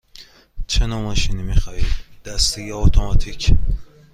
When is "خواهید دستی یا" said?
1.55-2.77